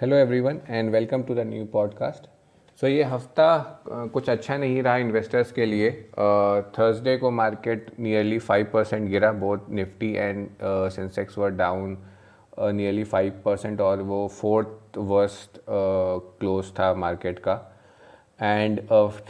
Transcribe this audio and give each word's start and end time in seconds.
Hello 0.00 0.16
everyone 0.16 0.58
and 0.68 0.90
welcome 0.90 1.22
to 1.22 1.34
the 1.34 1.38
new 1.38 1.64
podcast 1.64 2.24
so 2.80 2.86
ये 2.86 3.02
हफ़्ता 3.02 3.80
कुछ 3.88 4.28
अच्छा 4.30 4.56
नहीं 4.56 4.82
रहा 4.82 4.96
इन्वेस्टर्स 4.96 5.52
के 5.52 5.66
लिए। 5.66 5.90
थर्सडे 6.78 7.14
uh, 7.14 7.20
को 7.20 7.30
मार्केट 7.30 7.90
नियरली 8.00 8.38
फाइव 8.38 8.66
परसेंट 8.72 9.08
गिरा 9.10 9.30
बहुत 9.32 9.66
Nifty 9.70 10.12
and 10.12 10.48
Sensex 10.62 11.38
were 11.38 11.50
down 11.50 11.96
nearly 12.60 13.04
five 13.04 13.40
percent 13.44 13.80
और 13.80 14.02
वो 14.02 14.26
फोर्थ 14.40 14.98
वर्स्ट 14.98 15.60
क्लोज 15.68 16.72
था 16.78 16.92
मार्केट 16.94 17.38
का। 17.38 17.54
एंड 18.42 18.80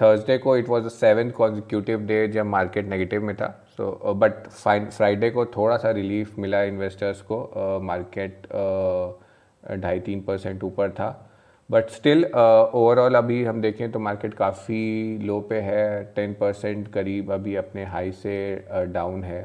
थर्सडे 0.01 0.39
को 0.39 0.57
it 0.57 0.69
was 0.69 0.85
the 0.85 0.89
seven 0.89 1.31
consecutive 1.31 2.07
day 2.07 2.27
जब 2.29 2.47
मार्केट 2.47 2.89
नेगेटिव 2.89 3.23
में 3.23 3.35
था। 3.37 3.51
सो 3.77 4.15
बट 4.15 4.49
फ्राइडे 4.49 5.31
को 5.31 5.47
थोड़ा 5.47 5.77
सा 5.77 5.91
रिलीफ 5.91 6.39
मिला 6.39 6.63
इन्वेस्टर्स 6.63 7.21
को 7.23 7.81
मार्केट 7.83 8.47
uh, 8.47 9.24
ढाई 9.73 10.01
तीन 10.01 10.21
परसेंट 10.21 10.65
ऊपर 10.65 10.91
था। 10.91 11.31
बट 11.71 11.91
स्टिल 11.91 12.25
ओवरऑल 12.25 13.15
अभी 13.15 13.43
हम 13.45 13.61
देखें 13.61 13.91
तो 13.93 13.99
मार्केट 13.99 14.35
काफ़ी 14.35 15.19
लो 15.19 15.41
पे 15.41 15.61
है। 15.61 16.05
टेन 16.17 16.35
परसेंट 16.35 16.89
करीब 16.93 17.33
अभी 17.33 17.55
अपने 17.57 17.85
हाई 17.85 18.13
से 18.13 18.67
डाउन 18.71 19.21
uh, 19.21 19.27
है। 19.27 19.43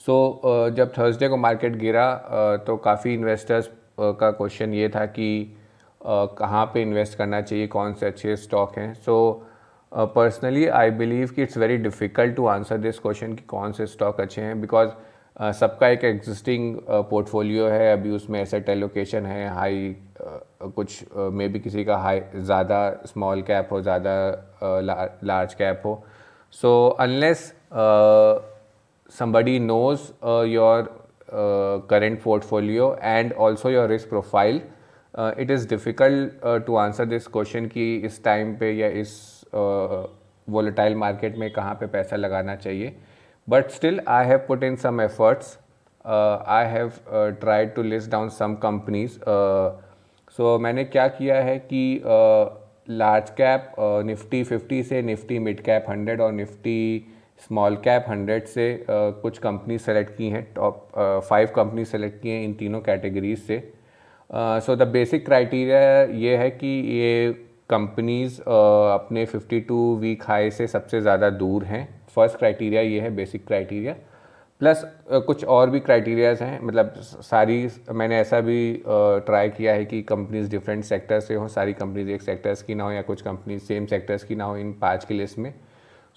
सो 0.00 0.40
so, 0.44 0.50
uh, 0.50 0.76
जब 0.76 0.92
थर्सडे 0.98 1.28
को 1.28 1.36
मार्केट 1.36 1.76
गिरा 1.76 2.06
uh, 2.18 2.66
तो 2.66 2.76
काफ़ी 2.76 3.14
इन्वेस्टर्स 3.14 3.66
uh, 3.66 3.72
का 4.20 4.30
क्वेश्चन 4.30 4.74
ये 4.74 4.88
था 4.88 5.06
कि 5.06 5.56
uh, 6.00 6.28
कहाँ 6.38 6.64
पे 6.74 6.82
इन्वेस्ट 6.82 7.18
करना 7.18 7.40
चाहिए 7.40 7.66
कौन 7.66 7.94
से 7.94 8.06
अच्छे 8.06 8.36
स्टॉक 8.36 8.78
हैं। 8.78 8.92
सो 8.94 9.46
पर्सनली 9.92 10.66
आई 10.66 10.90
बिलीव 10.90 11.30
कि 11.36 11.42
it's 11.42 11.56
very 11.58 11.76
difficult 11.76 12.36
to 12.36 12.46
answer 12.46 12.78
this 12.78 12.98
question 12.98 13.32
कि 13.32 13.42
कौन 13.48 13.72
से 13.72 13.86
स्टॉक 13.86 14.20
अच्छे 14.20 14.42
हैं। 14.42 14.60
बिकॉज़ 14.60 14.90
सबका 15.36 15.88
एक 15.88 16.04
एग्जिस्टिंग 16.04 16.76
पोर्टफोलियो 17.10 17.66
है। 17.68 17.92
अभी 17.92 18.10
उसमें 18.10 18.40
एसेट 18.40 18.68
एलोकेशन 18.68 19.26
है 19.26 19.48
हाई 19.54 19.94
कुछ 20.20 21.04
मे 21.32 21.46
भी 21.48 21.60
किसी 21.60 21.84
का 21.84 21.96
हाई 21.98 22.20
ज़्यादा 22.36 22.80
स्मॉल 23.06 23.42
कैप 23.42 23.68
हो 23.72 23.80
ज़्यादा 23.82 24.14
लार्ज 25.24 25.54
कैप 25.54 25.82
हो। 25.84 26.02
So 26.52 26.88
unless 27.00 27.52
somebody 29.12 29.58
knows 29.60 30.00
your 30.48 30.90
current 31.90 32.22
portfolio 32.22 32.96
and 33.02 33.32
also 33.32 33.70
your 33.70 33.88
risk 33.88 34.08
profile 34.08 34.60
it 35.14 35.50
is 35.50 35.68
difficult 35.68 36.44
to 36.66 36.76
answer 36.76 37.04
this 37.06 37.26
question 37.28 37.66
कि 37.66 37.94
इस 38.06 38.22
टाइम 38.24 38.54
पे 38.56 38.70
या 38.72 38.88
इस 39.00 39.14
वोलेटाइल 39.54 40.94
मार्केट 40.96 41.36
में 41.38 41.50
कहाँ 41.52 41.74
पे 41.74 41.86
पैसा 41.86 42.16
लगाना 42.16 42.56
चाहिए। 42.56 42.88
uh, 42.88 42.94
but 43.46 43.72
still 43.72 44.00
i 44.06 44.24
have 44.24 44.46
put 44.46 44.62
in 44.62 44.76
some 44.76 45.00
efforts. 45.00 45.58
Uh, 46.04 46.42
i 46.46 46.64
have 46.64 47.00
uh, 47.10 47.30
tried 47.32 47.74
to 47.74 47.82
list 47.82 48.10
down 48.10 48.30
some 48.30 48.56
companies. 48.56 49.18
Uh, 49.22 49.72
so 50.36 50.58
मैंने 50.58 50.84
क्या 50.84 51.06
किया 51.08 51.36
है 51.44 51.58
कि 51.72 52.02
लार्ज 52.90 53.30
कैप 53.30 53.74
निफ्टी 54.06 54.42
50 54.44 54.82
से 54.84 55.02
निफ्टी 55.02 55.38
मिड 55.38 55.60
कैप 55.64 55.86
100 55.90 56.20
और 56.20 56.32
निफ्टी 56.32 56.80
स्मॉल 57.44 57.76
कैप 57.84 58.06
100 58.10 58.46
से 58.46 58.66
uh, 58.80 59.20
कुछ 59.22 59.38
company 59.38 59.78
select 59.78 60.16
की 60.16 60.28
हैं. 60.30 60.42
टॉप 60.54 60.88
फाइव 61.28 61.52
कंपनी 61.56 61.84
सेलेक्ट 61.84 62.22
की 62.22 62.30
हैं 62.30 62.42
इन 62.44 62.54
तीनों 62.54 62.80
कैटेगरीज 62.80 63.38
से. 63.46 63.58
सो 64.34 64.76
द 64.76 64.88
बेसिक 64.88 65.24
क्राइटेरिया 65.26 66.02
ये 66.26 66.36
है 66.36 66.50
कि 66.50 66.66
ये 66.98 67.32
कंपनीज़ 67.70 68.40
uh, 68.40 68.46
अपने 68.92 69.26
52 69.26 69.96
वीक 70.00 70.22
हाई 70.28 70.50
से 70.50 70.66
सबसे 70.66 71.00
ज़्यादा 71.00 71.30
दूर 71.30 71.64
हैं. 71.64 71.88
फ़र्स्ट 72.14 72.38
क्राइटेरिया 72.38 72.82
ये 72.82 73.00
है 73.00 73.10
बेसिक 73.16 73.46
क्राइटेरिया 73.46 73.94
प्लस 74.60 74.82
कुछ 75.26 75.44
और 75.44 75.70
भी 75.70 75.80
क्राइटेरियाज 75.80 76.42
हैं 76.42 76.60
मतलब 76.62 76.92
सारी, 76.96 77.68
मैंने 77.90 78.18
ऐसा 78.20 78.40
भी 78.40 78.82
ट्राई 78.86 79.48
किया 79.50 79.72
है 79.74 79.84
कि 79.84 80.02
कंपनीज़ 80.04 80.50
डिफरेंट 80.50 80.84
सेक्टर 80.84 81.20
से 81.20 81.34
हों, 81.34 81.48
सारी 81.48 81.72
कंपनीज़ 81.72 82.10
एक 82.10 82.22
सेक्टर्स 82.22 82.62
की 82.62 82.74
ना 82.74 82.84
हो 82.84 82.90
या 82.92 83.02
कुछ 83.02 83.22
कंपनीज़ 83.22 83.62
सेम 83.62 83.86
सेक्टर्स 83.86 84.24
की 84.24 84.34
ना 84.34 84.44
हो 84.44 84.56
इन 84.56 84.72
पाँच 84.82 85.04
की 85.04 85.14
लिस्ट 85.14 85.38
में. 85.38 85.52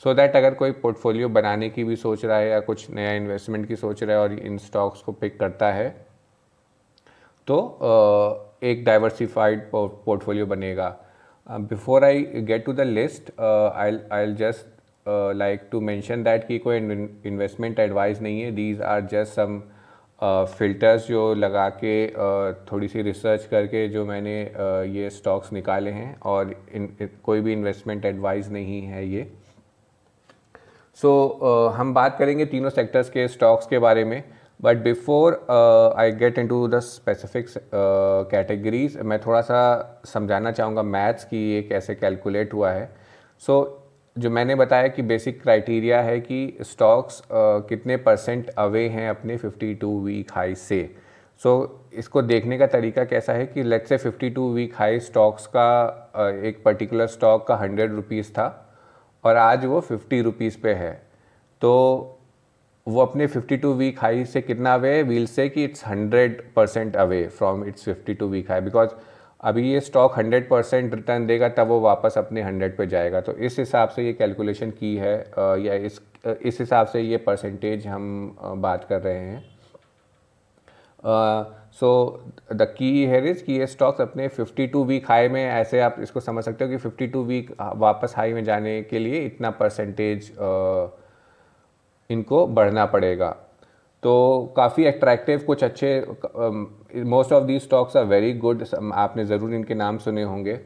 सो 0.03 0.09
so 0.09 0.15
दैट 0.15 0.35
अगर 0.35 0.53
कोई 0.53 0.71
पोर्टफोलियो 0.73 1.29
बनाने 1.29 1.69
की 1.69 1.83
भी 1.83 1.95
सोच 1.95 2.25
रहा 2.25 2.37
है 2.37 2.49
या 2.49 2.59
कुछ 2.59 2.89
नया 2.91 3.11
इन्वेस्टमेंट 3.13 3.67
की 3.67 3.75
सोच 3.75 4.03
रहा 4.03 4.15
है 4.15 4.21
और 4.21 4.33
इन 4.33 4.57
स्टॉक्स 4.57 5.01
को 5.01 5.11
पिक 5.13 5.39
करता 5.39 5.71
है 5.71 5.89
तो 7.47 7.57
एक 8.63 8.83
डाइवर्सिफाइड 8.85 9.69
पोर्टफोलियो 9.71 10.45
बनेगा. 10.45 10.95
Before 11.49 12.03
I 12.03 12.23
get 12.23 12.65
to 12.65 12.73
the 12.73 12.81
list 12.81 13.31
I 13.39 13.99
I 14.11 14.33
just 14.35 14.73
like 15.07 15.67
to 15.71 15.79
mention 15.81 16.23
that 16.23 16.47
कि 16.47 16.57
कोई 16.59 16.77
इन्वेस्टमेंट 16.77 17.79
एडवाइस 17.79 18.21
नहीं 18.21 18.41
है. 18.41 18.51
These 18.51 18.81
are 18.81 19.01
just 19.11 19.33
some 19.33 19.61
filters 20.21 21.07
जो 21.07 21.33
लगा 21.33 21.67
के 21.83 21.95
uh, 22.07 22.71
थोड़ी 22.71 22.87
सी 22.87 23.01
रिसर्च 23.01 23.45
करके 23.45 23.87
जो 23.89 24.05
मैंने 24.05 24.35
uh, 24.45 24.95
ये 24.95 25.09
स्टॉक्स 25.09 25.51
निकाले 25.53 25.91
हैं 25.91 26.15
और 26.23 26.53
इन, 26.73 26.87
कोई 27.23 27.41
भी 27.41 27.53
इन्वेस्टमेंट 27.53 28.05
एडवाइस 28.05 28.49
नहीं 28.51 28.81
है 28.81 29.05
ये. 29.07 29.27
सो 30.97 31.09
so, 31.09 31.47
uh, 31.47 31.77
हम 31.79 31.93
बात 31.93 32.17
करेंगे 32.19 32.45
तीनों 32.45 32.69
सेक्टर्स 32.69 33.09
के 33.09 33.27
स्टॉक्स 33.27 33.67
के 33.67 33.79
बारे 33.79 34.03
में. 34.05 34.23
But 34.59 34.77
before 34.83 35.33
I 35.99 36.11
get 36.11 36.37
into 36.47 36.67
the 36.67 36.79
specific 36.81 37.47
categories 38.31 38.97
मैं 39.03 39.19
थोड़ा 39.21 39.41
सा 39.41 39.57
समझाना 40.05 40.51
चाहूँगा 40.51 40.83
मैथ्स 40.83 41.25
की 41.25 41.49
ये 41.53 41.61
कैसे 41.61 41.95
कैलकुलेट 41.95 42.53
हुआ 42.53 42.71
है. 42.71 42.89
सो 43.41 43.63
so, 43.63 43.84
जो 44.15 44.29
मैंने 44.29 44.55
बताया 44.55 44.87
कि 44.87 45.01
बेसिक 45.01 45.41
क्राइटेरिया 45.41 46.01
है 46.01 46.19
कि 46.19 46.57
स्टॉक्स 46.61 47.21
कितने 47.31 47.95
परसेंट 47.97 48.49
अवे 48.49 48.87
हैं 48.89 49.09
अपने 49.09 49.37
52 49.37 49.89
वीक 50.03 50.31
हाई 50.33 50.55
से। 50.55 50.95
सो 51.41 51.51
so, 51.61 51.97
इसको 51.99 52.21
देखने 52.21 52.57
का 52.57 52.67
तरीका 52.67 53.03
कैसा 53.03 53.33
है 53.33 53.45
कि 53.45 53.63
लेट 53.63 53.87
से 53.87 53.97
52 53.97 54.53
वीक 54.53 54.75
हाई 54.75 54.99
स्टॉक्स 54.99 55.47
का 55.55 56.31
एक 56.45 56.63
पर्टिकुलर 56.65 57.07
स्टॉक 57.07 57.45
का 57.47 57.55
हंड्रेड 57.55 57.93
रुपीज़ 57.93 58.31
था 58.31 58.47
और 59.23 59.35
आज 59.35 59.65
वो 59.65 59.79
फिफ्टी 59.79 60.21
रुपीज़ 60.21 60.57
पे 60.63 60.73
है। 60.73 60.91
तो 61.61 61.71
वो 62.87 63.01
अपने 63.01 63.27
52 63.27 63.73
वीक 63.73 63.99
हाई 64.01 64.25
से 64.25 64.41
कितना 64.41 64.73
अवे 64.73 64.95
है? 64.95 65.03
वील 65.03 65.25
से 65.27 65.49
कि 65.49 65.63
it's 65.63 65.83
100 65.83 66.41
percent 66.55 66.95
away 66.95 67.25
from 67.27 67.65
its 67.65 67.89
52 67.89 68.29
week 68.29 68.51
high 68.51 68.61
because 68.61 68.89
अभी 69.45 69.71
ये 69.71 69.79
स्टॉक 69.81 70.13
100 70.13 70.47
परसेंट 70.49 70.93
रिटर्न 70.93 71.25
देगा, 71.27 71.49
तब 71.49 71.67
वो 71.67 71.79
वापस 71.79 72.17
अपने 72.17 72.43
100 72.43 72.77
पे 72.77 72.85
जाएगा। 72.87 73.21
तो 73.21 73.33
इस 73.33 73.59
हिसाब 73.59 73.89
से 73.89 74.05
ये 74.05 74.13
कैलकुलेशन 74.13 74.71
की 74.71 74.95
है 74.95 75.15
या 75.65 75.73
इस 75.85 75.99
इस 76.27 76.59
हिसाब 76.59 76.87
से 76.87 77.01
ये 77.01 77.17
परसेंटेज 77.17 77.85
हम 77.87 78.35
बात 78.57 78.83
कर 78.83 79.01
रहे 79.01 79.19
हैं। 79.19 79.43
So 81.71 81.89
the 82.53 82.65
key 82.77 83.05
here 83.05 83.25
is 83.27 83.43
कि 83.43 83.53
ये 83.53 83.67
स्टॉक्स 83.67 84.01
अपने 84.01 84.27
52 84.29 84.83
वीक 84.85 85.09
हाई 85.09 85.27
में, 85.29 85.45
ऐसे 85.45 85.79
आप 85.79 85.95
इसको 85.99 86.19
समझ 86.19 86.43
सकते 86.43 86.63
हो 86.63 86.69
कि 86.69 86.77
52 86.79 87.23
वीक 87.23 87.51
वापस 87.61 88.13
हाई 88.17 88.33
में 88.33 88.43
जाने 88.43 88.81
के 88.81 88.99
लिए 88.99 89.19
इतना 89.25 89.49
परसेंटेज 89.51 90.31
इनको 92.09 92.45
बढ़ना 92.47 92.85
पड़ेगा। 92.85 93.35
तो 94.05 94.53
काफ़ी 94.57 94.85
अट्रैक्टिव 94.85 95.43
कुछ 95.45 95.63
अच्छे 95.63 95.89
most 97.05 97.31
of 97.33 97.43
the 97.43 97.59
stocks 97.59 97.97
are 97.97 98.03
very 98.05 98.33
good 98.39 98.63
आपने 98.95 99.25
ज़रूर 99.25 99.53
इनके 99.53 99.75
नाम 99.75 99.97
सुने 99.97 100.23
होंगे। 100.23 100.59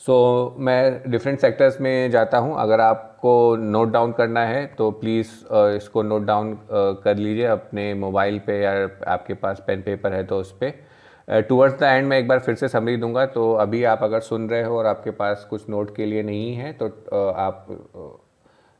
सो 0.00 0.14
so, 0.48 0.60
मैं 0.60 1.10
डिफरेंट 1.10 1.38
सेक्टर्स 1.40 1.80
में 1.80 2.10
जाता 2.10 2.38
हूँ। 2.38 2.56
अगर 2.60 2.80
आपको 2.80 3.34
नोट 3.56 3.92
डाउन 3.92 4.12
करना 4.12 4.44
है 4.46 4.66
तो 4.78 4.90
प्लीज़ 4.92 5.28
uh, 5.44 5.76
इसको 5.76 6.02
नोट 6.02 6.22
डाउन 6.22 6.52
uh, 6.52 6.58
कर 7.04 7.16
लीजिए 7.16 7.46
अपने 7.46 7.92
मोबाइल 7.96 8.38
पे 8.46 8.60
या 8.62 8.72
आपके 9.12 9.34
पास 9.36 9.62
पेन 9.66 9.82
पेपर 9.82 10.12
है 10.14 10.24
तो 10.26 10.40
उस 10.40 10.52
पर 10.62 11.42
टूवर्ड्स 11.48 11.78
द 11.80 11.82
एंड 11.84 12.08
मैं 12.08 12.18
एक 12.18 12.28
बार 12.28 12.38
फिर 12.40 12.54
से 12.54 12.68
समरी 12.68 12.96
दूँगा। 12.96 13.26
तो 13.28 13.52
अभी 13.54 13.84
आप 13.84 14.02
अगर 14.02 14.20
सुन 14.22 14.48
रहे 14.50 14.62
हो 14.62 14.78
और 14.78 14.86
आपके 14.86 15.10
पास 15.12 15.46
कुछ 15.50 15.68
नोट 15.70 15.96
के 15.96 16.06
लिए 16.06 16.22
नहीं 16.22 16.54
है 16.54 16.72
तो 16.72 16.88
uh, 16.88 17.34
आप 17.38 17.66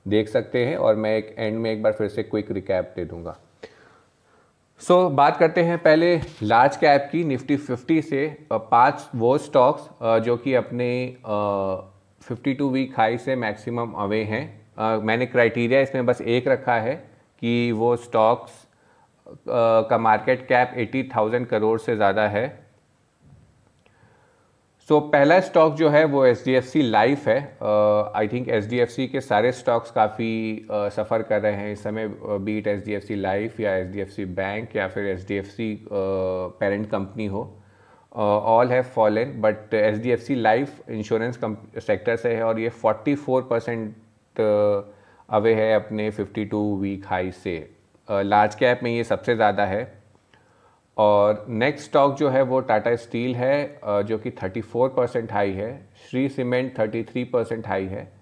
देख 0.07 0.29
सकते 0.29 0.65
हैं 0.67 0.77
और 0.77 0.97
मैं 0.97 1.17
एक 1.17 1.35
एंड 1.39 1.59
में 1.59 1.71
एक 1.73 1.83
बार 1.83 1.93
फिर 1.93 2.09
से 2.09 2.23
क्विक 2.23 2.51
रिकैप 2.53 2.93
दे 2.97 3.05
दूँगा। 3.05 3.37
सो 4.81 4.95
so, 4.95 5.13
बात 5.13 5.37
करते 5.37 5.63
हैं 5.63 5.79
पहले 5.79 6.17
लार्ज 6.43 6.77
कैप 6.77 7.09
की 7.13 7.23
निफ्टी 7.25 7.57
50 7.59 8.03
से 8.03 8.27
पाँच 8.53 9.09
वो 9.15 9.37
स्टॉक्स 9.39 9.89
जो 10.25 10.37
कि 10.37 10.55
अपने 10.55 10.89
फिफ्टी 12.23 12.55
टू 12.55 12.69
वीक 12.71 12.99
हाई 12.99 13.19
से 13.19 13.37
मैक्सिमम 13.37 13.93
अवे 14.03 14.23
हैं। 14.25 15.01
मैंने 15.03 15.27
क्राइटेरिया 15.27 15.81
इसमें 15.81 16.07
बस 16.07 16.21
एक 16.21 16.49
रखा 16.49 16.75
है 16.75 16.95
कि 17.43 17.73
वो 17.73 17.95
स्टॉक्स 17.99 18.53
का 19.49 19.99
मार्केट 19.99 20.47
कैप 20.49 20.75
80,000 20.79 21.45
करोड़ 21.45 21.79
से 21.81 21.97
ज़्यादा 21.97 22.27
है। 22.29 22.47
सो 24.89 24.95
so, 24.95 25.13
पहला 25.13 25.39
स्टॉक 25.41 25.75
जो 25.75 25.89
है 25.91 26.05
वो 26.05 26.25
H 26.27 26.43
D 26.45 26.53
F 26.55 26.65
C 26.65 26.83
life 26.83 27.27
है। 27.29 27.37
I 28.17 28.29
think 28.29 28.49
H 28.49 28.65
D 28.71 28.79
F 28.79 28.91
C 28.91 29.07
के 29.09 29.21
सारे 29.21 29.53
स्टॉक्स 29.53 29.91
काफ़ी 29.91 30.67
सफ़र 30.71 31.23
कर 31.23 31.41
रहे 31.41 31.53
हैं 31.57 31.73
इस 31.73 31.83
समय 31.85 32.09
be it 32.21 32.67
H 32.67 32.85
D 32.85 32.93
F 32.95 33.05
C 33.05 33.15
life 33.17 33.61
या 33.61 33.75
H 33.77 33.87
D 33.93 34.01
F 34.01 34.11
C 34.11 34.25
bank 34.35 34.77
या 34.77 34.89
फिर 34.89 35.07
H 35.11 35.27
D 35.29 35.37
F 35.37 35.47
C 35.47 35.69
parent 35.91 36.91
company 36.91 37.27
हो। 37.27 37.43
All 38.13 38.71
have 38.71 38.83
fallen 38.95 39.33
but 39.43 39.75
H 39.75 39.99
D 40.03 40.11
F 40.11 40.21
C 40.21 40.35
life 40.35 40.91
insurance 40.91 41.41
sector 41.87 42.17
से 42.17 42.35
है 42.35 42.43
और 42.43 42.61
ये 42.61 42.69
फोर्टी 42.83 43.15
फोर 43.17 43.49
परसेंट 43.51 44.41
अवे 45.29 45.55
है 45.55 45.75
अपने 45.75 46.11
फिफ्टी 46.11 46.45
टू 46.45 46.65
वीक 46.79 47.07
हाई 47.07 47.31
से। 47.33 47.59
लार्ज 48.09 48.53
uh, 48.53 48.59
कैप 48.59 48.81
में 48.83 48.91
ये 48.91 49.05
सबसे 49.05 49.35
ज़्यादा 49.35 49.65
है। 49.67 50.04
और 50.97 51.45
नेक्स्ट 51.49 51.87
स्टॉक 51.87 52.15
जो 52.17 52.29
है 52.29 52.43
वो 52.43 52.61
टाटा 52.61 52.95
स्टील 52.97 53.35
है 53.37 53.81
जो 53.85 54.19
कि 54.19 54.31
34 54.33 54.89
परसेंट 54.97 55.33
हाई 55.33 55.53
है 55.53 55.71
श्री 56.11 56.29
सीमेंट 56.29 56.79
33 56.79 57.25
परसेंट 57.33 57.67
हाई 57.67 57.87
है। 57.87 58.13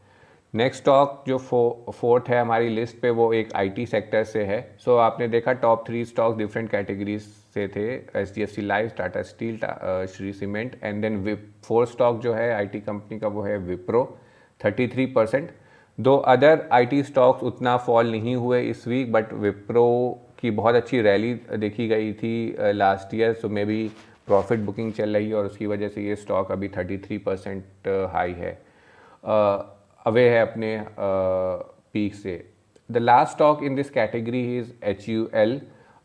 नेक्स्ट 0.55 0.83
स्टॉक 0.83 1.23
जो 1.27 1.37
फो 1.39 1.93
फोर्थ 1.95 2.29
है 2.29 2.41
हमारी 2.41 2.69
लिस्ट 2.69 3.01
पे 3.03 3.11
वो 3.11 3.33
एक 3.33 3.53
आईटी 3.57 3.87
सेक्टर 3.87 4.25
से 4.25 4.45
है। 4.45 4.61
सो 4.79 4.91
so, 4.91 4.99
आपने 5.01 5.29
देखा 5.29 5.53
top 5.53 5.85
three 5.87 6.05
stock 6.05 6.37
different 6.39 6.71
categories 6.71 7.23
से 7.55 7.67
थे 7.77 7.87
H 8.21 8.33
D 8.35 8.43
F 8.43 8.51
C 8.51 8.63
life 8.63 8.95
Tata 8.99 9.23
steel 9.23 9.59
Shree 10.15 10.33
cement 10.33 10.77
and 10.85 11.01
then 11.03 11.17
whip 11.25 11.47
fourth 11.65 11.91
stock 11.91 12.21
जो 12.21 12.35
है 12.35 12.53
आईटी 12.55 12.81
कंपनी 12.81 13.19
का 13.19 13.29
वो 13.29 13.43
है 13.43 13.57
विप्रो 13.59 14.05
33 14.61 15.07
परसेंट 15.15 15.51
दो 15.99 16.17
अदर 16.29 16.69
आईटी 16.73 17.03
स्टॉक्स 17.03 17.43
उतना 17.45 17.77
फॉल 17.77 18.11
नहीं 18.11 18.37
हुए 18.37 18.61
इस 18.63 18.87
वीक 18.89 19.13
बट 19.13 19.33
विप्रो 19.33 19.89
की 20.43 20.51
बहुत 20.53 20.75
अच्छी 20.75 21.01
रैली 21.03 21.35
देखी 21.59 21.89
गई 21.89 22.13
थी 22.13 22.35
last 22.75 23.15
year 23.15 23.33
so 23.35 23.49
maybe 23.65 23.91
profit 24.27 24.61
booking 24.61 24.93
चल 24.93 25.17
रही 25.17 25.29
है 25.29 25.35
और 25.35 25.47
उसकी 25.47 25.67
वजह 25.67 25.89
से 25.89 26.03
ये 26.03 26.17
स्टॉक 26.17 26.51
अभी 26.53 26.69
33 26.69 27.19
परसेंट 27.27 27.89
हाई 28.13 28.33
है। 28.33 28.53
अवे 30.07 30.29
है 30.29 30.41
अपने 30.41 30.77
पीक 30.99 32.15
से। 32.15 32.35
The 32.91 32.99
last 32.99 33.33
stock 33.33 33.63
in 33.65 33.75
this 33.75 33.91
category 33.91 34.43
is 34.59 34.73
H 34.85 35.09
U 35.09 35.29
L 35.35 35.61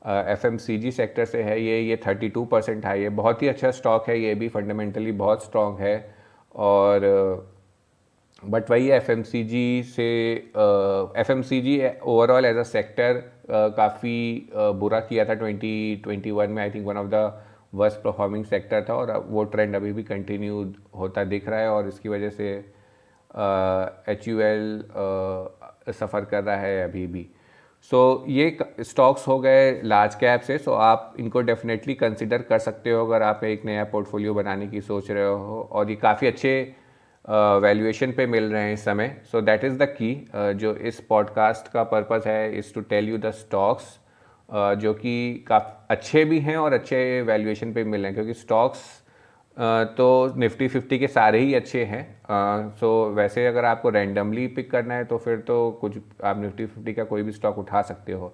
F 0.08 0.46
M 0.48 0.58
C 0.58 0.78
G 0.78 0.92
sector 0.92 1.26
से 1.26 1.42
है 1.44 1.62
ये 1.62 1.80
ये 1.82 2.00
32 2.08 2.46
परसेंट 2.52 2.86
हाई 2.86 3.02
है। 3.02 3.10
बहुत 3.20 3.42
ही 3.42 3.48
अच्छा 3.48 3.72
स्टॉक 3.72 4.10
है 4.10 4.20
ये 4.20 4.34
भी 4.36 4.50
फंडामेंटली 4.50 5.12
बहुत 5.22 5.44
स्ट्रॉन्ग 5.46 5.80
है 5.80 5.96
और 6.56 7.06
बट 8.44 8.70
वही 8.72 8.90
एफ़ 8.92 9.12
एम 9.12 9.24
सी 9.24 9.44
जी 9.44 9.84
से 9.96 10.10
F 11.18 11.32
M 11.32 11.42
C 11.42 11.62
G 11.62 11.82
overall 12.04 12.46
as 12.46 12.58
a 12.58 12.64
sector 12.64 13.24
काफ़ी 13.50 14.50
बुरा 14.54 15.00
किया 15.00 15.26
था 15.26 15.40
2021 15.40 16.48
में 16.48 16.62
I 16.64 16.70
think 16.72 16.86
one 16.88 16.98
of 16.98 17.08
the 17.08 17.32
worst 17.76 17.98
performing 18.02 18.46
sector 18.46 18.86
था 18.90 18.94
और 18.94 19.12
वो 19.28 19.44
ट्रेंड 19.46 19.76
अभी 19.76 19.92
भी 19.94 20.04
कंटिन्यू 20.04 20.74
होता 20.98 21.24
दिख 21.24 21.48
रहा 21.50 21.60
है 21.60 21.70
और 21.72 21.88
इसकी 21.88 22.10
वजह 22.10 22.30
से 22.30 22.54
एच 24.12 24.28
यू 24.28 24.40
एल 24.42 24.84
सफ़र 25.90 26.26
कर 26.26 26.44
रहा 26.44 26.56
है 26.56 26.84
अभी 26.84 27.06
भी। 27.08 27.28
सो 27.92 28.24
so, 28.24 28.30
ये 28.30 28.58
स्टॉक्स 28.82 29.28
हो 29.28 29.40
गए 29.40 29.82
लार्ज 29.84 30.16
कैप 30.16 30.42
से 30.42 30.58
सो 30.58 30.72
so 30.72 30.78
आप 30.78 31.14
इनको 31.20 31.42
डेफिनेटली 31.42 31.94
कंसिडर 31.96 32.42
कर 32.42 32.60
सकते 32.60 32.92
हो 32.92 33.06
अगर 33.06 33.24
आप 33.24 33.44
एक 33.44 33.66
नया 33.66 33.84
पोर्टफोलियो 33.92 34.34
बनाने 34.34 34.68
की 34.68 34.82
सोच 34.82 35.12
रहे 35.12 35.26
हो। 35.26 35.62
और 35.72 35.90
ये 35.90 35.96
काफ़ी 35.96 36.28
अच्छे 36.28 36.54
वैल्यूएशन 37.30 38.12
पे 38.12 38.26
मिल 38.26 38.52
रहे 38.52 38.64
हैं 38.64 38.74
इस 38.74 38.84
समय। 38.86 39.16
So 39.32 39.42
that 39.42 39.64
is 39.64 39.78
the 39.78 39.86
key 39.92 40.14
जो 40.36 40.74
इस 40.76 41.00
पॉडकास्ट 41.00 41.72
का 41.72 41.84
पर्पज़ 41.86 42.28
है 42.28 42.58
is 42.58 42.74
to 42.74 42.82
tell 42.82 43.10
you 43.10 43.18
the 43.18 43.32
stocks 43.32 43.98
जो 44.80 44.94
कि 44.94 45.46
काफ़ी, 45.48 45.74
अच्छे 45.90 46.24
भी 46.26 46.40
हैं 46.40 46.56
और 46.58 46.74
अच्छे 46.74 47.22
वैल्यूएशन 47.22 47.74
पे 47.74 47.84
मिल 47.84 48.02
रहे 48.02 48.12
हैं। 48.12 48.16
क्योंकि 48.16 48.34
स्टॉक्स 48.34 48.80
तो 49.98 50.34
निफ्टी 50.38 50.68
फिफ्टी 50.68 51.00
के 51.00 51.08
सारे 51.08 51.40
ही 51.40 51.54
अच्छे 51.54 51.84
हैं। 51.86 52.76
सो 52.80 52.90
वैसे 53.16 53.46
अगर 53.48 53.66
आपको 53.66 53.90
रैंडमली 53.90 54.48
पिक 54.48 54.70
करना 54.72 54.94
है 54.94 55.06
तो 55.06 55.18
फिर 55.18 55.40
तो 55.40 55.58
कुछ 55.82 55.98
आप 56.24 56.40
निफ्टी 56.42 56.66
फिफ्टी 56.66 56.94
का 56.94 57.04
कोई 57.04 57.24
भी 57.24 57.32
स्टॉक 57.32 57.58
उठा 57.58 57.82
सकते 57.82 58.12
हो। 58.12 58.34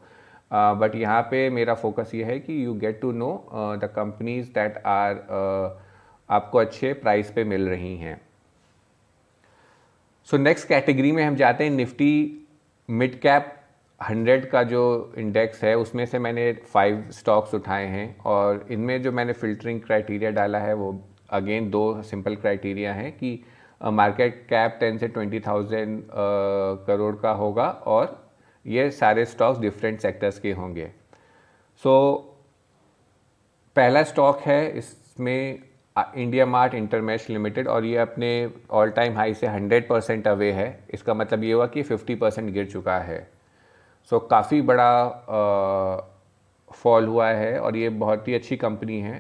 बट 0.54 0.96
यहाँ 0.96 1.22
पे 1.22 1.50
मेरा 1.50 1.74
फोकस 1.74 2.12
ये 2.16 2.24
है 2.24 2.40
कि 2.40 2.66
you 2.66 2.74
get 2.74 3.00
to 3.02 3.12
know 3.12 3.32
the 3.54 3.90
companies 3.96 4.50
that 4.50 4.78
are 4.86 5.16
आपको 6.30 6.58
अच्छे 6.58 6.94
प्राइस 6.94 7.32
पे 7.32 7.44
मिल 7.44 7.68
रही 7.70 7.96
हैं। 7.98 8.20
सो 10.28 10.38
नेक्स्ट 10.38 10.68
कैटेगरी 10.68 11.12
में 11.12 11.24
हम 11.24 11.36
जाते 11.36 11.64
हैं 11.64 11.72
निफ्टी 11.72 12.14
मिड 12.90 13.20
कैप 13.20 13.54
हंड्रेड 14.02 14.50
का 14.50 14.62
जो 14.64 14.84
इंडेक्स 15.18 15.64
है 15.64 15.76
उसमें 15.78 16.06
से 16.06 16.20
मैंने 16.20 16.52
फाइव 16.74 17.04
स्टॉक्स 17.12 17.54
उठाए 17.54 17.86
हैं 17.86 18.06
और 18.26 18.66
इनमें 18.72 19.02
जो 19.02 19.12
मैंने 19.12 19.34
फिल्टरिंग 19.34 19.82
क्राइटेरिया 19.82 20.32
डाला 20.32 20.60
है 20.60 20.74
वो 20.74 20.88
अगेन 21.30 21.70
दो 21.70 22.02
सिंपल 22.04 22.36
क्राइटेरिया 22.36 22.94
हैं 22.94 23.12
कि 23.12 23.40
मार्केट 23.82 24.46
कैप 24.50 24.78
टेन 24.80 24.98
से 24.98 25.08
ट्वेंटी 25.08 25.40
थाउज़ेंड 25.40 26.04
करोड़ 26.88 27.16
का 27.16 27.32
होगा 27.32 27.68
और 27.88 28.32
ये 28.66 28.90
सारे 28.92 29.26
स्टॉक्स 29.26 29.60
डिफरेंट 29.60 30.00
सेक्टर्स 30.00 30.40
के 30.40 30.52
होंगे। 30.52 30.92
सो 31.84 31.94
so, 32.16 32.34
पहला 33.76 34.04
स्टॉक 34.04 34.40
है 34.40 34.78
इसमें 34.78 35.60
इंडिया 35.96 36.46
मार्ट 36.46 36.74
इंटरमेश 36.74 37.30
लिमिटेड 37.30 37.68
और 37.68 37.86
ये 37.86 37.98
अपने 37.98 38.30
ऑल 38.72 38.90
टाइम 38.92 39.16
हाई 39.16 39.34
से 39.34 39.48
100 39.48 39.88
परसेंट 39.90 40.28
अवे 40.28 40.52
है। 40.52 40.68
इसका 40.94 41.14
मतलब 41.14 41.44
ये 41.44 41.54
हुआ 41.54 41.68
कि 41.68 41.84
50 41.84 42.16
परसेंट 42.16 42.50
गिर 42.54 42.66
चुका 42.66 42.98
है। 43.00 43.20
सो 44.12 44.18
so, 44.18 44.22
काफ़ी 44.30 44.62
बड़ा 44.62 46.10
फॉल 46.72 47.06
हुआ 47.08 47.30
है 47.30 47.60
और 47.60 47.78
ये 47.78 47.90
बहुत 47.90 48.28
ही 48.28 48.34
अच्छी 48.34 48.58
कंपनी 48.58 49.00
है। 49.00 49.20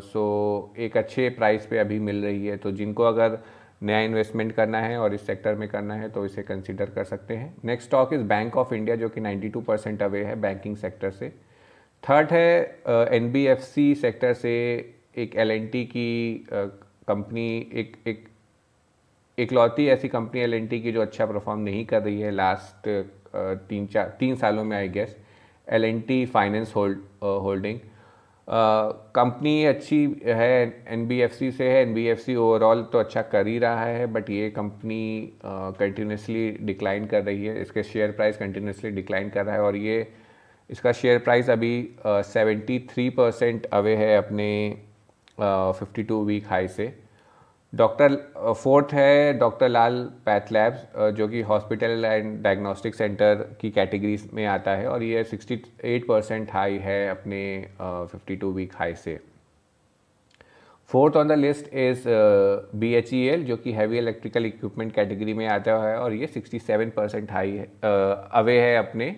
सो 0.00 0.72
so, 0.72 0.78
एक 0.80 0.96
अच्छे 0.96 1.28
प्राइस 1.30 1.66
पे 1.66 1.78
अभी 1.78 1.98
मिल 1.98 2.22
रही 2.24 2.46
है। 2.46 2.56
तो 2.56 2.70
जिनको 2.72 3.02
अगर 3.02 3.38
नया 3.82 4.00
इन्वेस्टमेंट 4.00 4.52
करना 4.52 4.80
है 4.80 4.98
और 4.98 5.14
इस 5.14 5.26
सेक्टर 5.26 5.54
में 5.54 5.68
करना 5.68 5.94
है 5.94 6.08
तो 6.08 6.24
इसे 6.26 6.42
कंसिडर 6.42 6.90
कर 6.90 7.04
सकते 7.04 7.36
हैं। 7.36 7.54
Next 7.64 7.88
stock 7.88 8.12
is 8.12 8.22
Bank 8.24 8.56
of 8.56 8.74
India 8.74 8.96
जो 8.96 9.08
कि 9.08 9.20
92 9.20 9.62
परसेंट 9.62 10.02
अवे 10.02 10.24
है 10.24 10.36
बैंकिंग 10.40 10.76
सेक्टर 10.76 11.10
से। 11.10 11.32
थर्ड 12.04 12.32
है 12.32 12.82
N 13.16 13.30
B 13.32 13.44
F 13.46 13.60
C 13.60 13.94
sector 13.94 14.32
से 14.34 14.52
एक 15.18 15.36
एल 15.36 15.50
एन 15.50 15.66
टी 15.66 15.84
की 15.84 16.46
कंपनी 16.50 17.46
एक 17.72 17.96
एक, 18.06 18.24
इकलौती 19.38 19.86
ऐसी 19.86 20.08
कंपनी 20.08 20.40
एल 20.40 20.54
एन 20.54 20.66
टी 20.66 20.80
की 20.80 20.92
जो 20.92 21.02
अच्छा 21.02 21.26
परफॉर्म 21.26 21.60
नहीं 21.60 21.84
कर 21.86 22.02
रही 22.02 22.20
है 22.20 22.30
लास्ट 22.30 22.88
तीन 23.68 23.86
चार, 23.86 24.16
तीन 24.20 24.36
सालों 24.36 24.64
में 24.64 24.76
I 24.76 24.88
guess 24.88 25.16
L 25.68 25.84
and 25.84 26.00
T 26.00 26.24
finance 26.26 26.72
hold 26.76 26.98
holding 27.22 27.78
company 29.14 29.64
अच्छी 29.64 29.98
है 30.24 30.84
एन 30.88 31.06
बी 31.08 31.20
एफ़ 31.20 31.32
सी 31.32 31.50
है 31.60 31.82
N 31.82 31.94
B 31.94 32.06
F 32.06 32.18
C 32.18 32.34
overall 32.36 32.82
तो 32.92 32.98
अच्छा 32.98 33.22
कर 33.22 33.46
ही 33.46 33.58
रहा 33.58 33.84
है 33.84 34.06
बट 34.12 34.30
ये 34.30 34.50
कंपनी 34.50 35.32
कंटिन्यूसली 35.44 36.50
डिक्लाइन 36.60 37.06
कर 37.06 37.22
रही 37.22 37.46
है, 37.46 37.60
इसके 37.62 37.82
शेयर 37.82 38.10
प्राइस 38.10 38.36
कंटिन्यूसली 38.36 38.90
डिक्लाइन 38.90 39.30
कर 39.30 39.44
रहा 39.44 39.54
है 39.54 39.62
और 39.62 39.76
ये 39.76 40.06
इसका 40.72 40.92
शेयर 40.92 41.18
प्राइस 41.18 41.50
अभी 41.50 41.74
सेवेंटी 42.06 42.78
थ्री 42.90 43.08
परसेंट 43.10 43.66
अवे 43.74 43.94
है 43.96 44.16
अपने 44.16 44.48
फिफ्टी 45.40 46.02
टू 46.02 46.22
वीक 46.24 46.46
हाई 46.48 46.68
से। 46.68 46.92
डॉक्टर 47.72 48.14
फोर्थ 48.54 48.92
है 48.94 49.32
डॉक्टर 49.38 49.68
लाल 49.68 50.02
पैथ 50.26 50.52
लैब्स 50.52 51.12
जो 51.16 51.26
कि 51.28 51.40
हॉस्पिटल 51.42 52.04
एंड 52.04 52.42
डायग्नोस्टिक 52.42 52.94
सेंटर 52.94 53.34
की 53.60 53.70
कैटेगरी 53.70 54.18
में 54.32 54.44
आता 54.46 54.70
है 54.76 54.88
और 54.88 55.02
ये 55.02 55.22
68 55.24 56.06
परसेंट 56.08 56.50
हाई 56.52 56.78
है 56.78 57.08
अपने 57.08 57.40
फिफ्टी 57.80 58.36
टू 58.36 58.50
वीक 58.52 58.72
हाई 58.76 58.94
से। 58.94 59.18
Fourth 60.90 61.16
on 61.16 61.28
the 61.28 61.32
list 61.32 61.72
is 61.74 62.04
B 62.76 62.92
H 62.94 63.12
E 63.14 63.20
L 63.26 63.44
जो 63.44 63.56
कि 63.56 63.72
हैवी 63.72 63.98
इलेक्ट्रिकल 63.98 64.46
इक्विपमेंट 64.46 64.92
कैटेगरी 64.94 65.34
में 65.34 65.46
आता 65.48 65.76
है 65.84 65.96
और 65.98 66.12
ये 66.12 66.26
67 66.28 66.90
परसेंट 66.96 67.30
हाई 67.32 67.50
है 67.52 67.66
अवे 68.32 68.58
है 68.60 68.76
अपने। 68.78 69.14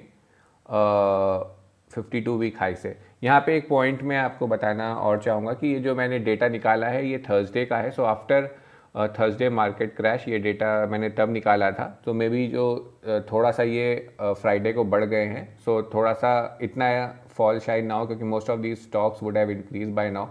फिफ्टी 0.69 2.21
टू 2.21 2.37
वीक 2.39 2.59
हाई 2.61 2.75
से। 2.75 2.97
यहाँ 3.23 3.41
पे 3.41 3.57
एक 3.57 3.69
पॉइंट 3.69 4.03
मैं 4.03 4.17
आपको 4.19 4.47
बताना 4.47 4.95
और 4.97 5.19
चाहूँगा 5.23 5.53
कि 5.53 5.67
ये 5.69 5.81
जो 5.81 5.95
मैंने 5.95 6.19
डेटा 6.21 6.49
निकाला 6.49 6.87
है 6.87 7.07
ये 7.07 7.19
थर्सडे 7.29 7.65
का 7.65 7.77
है 7.77 7.91
so 7.91 8.05
after 8.05 8.49
Thursday 9.11 9.49
market 9.51 9.95
crash 9.97 10.25
ये 10.29 10.39
डेटा 10.39 10.67
मैंने 10.87 11.09
तब 11.11 11.31
निकाला 11.33 11.71
था। 11.71 11.87
तो 12.05 12.13
मे 12.15 12.29
बी 12.29 12.47
जो 12.49 12.67
uh, 13.09 13.33
थोड़ा 13.33 13.51
सा 13.51 13.63
ये 13.63 14.17
फ्राइडे 14.21 14.71
uh, 14.71 14.75
को 14.75 14.85
बढ़ 14.85 15.05
गए 15.05 15.25
हैं। 15.25 15.59
सो 15.59 15.81
so, 15.81 15.95
थोड़ा 15.95 16.13
सा 16.13 16.59
इतना 16.63 16.87
फॉल 17.37 17.59
शायद 17.59 17.85
ना 17.85 17.95
हो 17.95 18.07
क्योंकि 18.07 18.25
most 18.25 18.51
of 18.51 18.61
these 18.61 18.79
stocks 18.83 19.23
would 19.23 19.39
have 19.39 19.51
increase 19.51 19.89
by 19.95 20.11
now 20.11 20.27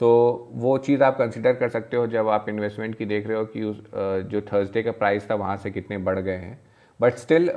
so 0.00 0.08
वो 0.54 0.76
चीज़ 0.78 1.02
आप 1.02 1.16
कंसिडर 1.18 1.52
कर 1.52 1.68
सकते 1.68 1.96
हो 1.96 2.06
जब 2.06 2.28
आप 2.28 2.48
इन्वेस्टमेंट 2.48 2.94
की 2.96 3.06
देख 3.06 3.26
रहे 3.26 3.38
हो 3.38 3.44
कि 3.44 3.62
उस 3.62 3.78
uh, 3.78 4.30
जो 4.30 4.40
थर्सडे 4.52 4.82
का 4.82 4.92
प्राइस 4.92 5.30
था 5.30 5.34
वहाँ 5.34 5.56
से 5.56 5.70
कितने 5.70 5.98
बढ़ 6.00 6.18
गए 6.18 6.36
हैं। 6.36 6.58
बट 7.00 7.14
स्टिल 7.14 7.48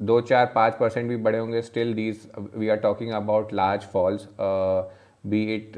दो 0.00 0.20
चार 0.20 0.46
पाँच 0.54 0.74
परसेंट 0.74 1.08
भी 1.08 1.16
बढ़े 1.18 1.38
होंगे। 1.38 1.62
Still 1.62 1.94
these 1.94 2.28
we 2.56 2.68
are 2.68 2.76
talking 2.78 3.12
about 3.12 3.52
large 3.52 3.82
falls 3.92 4.28
be 5.26 5.42
it 5.54 5.76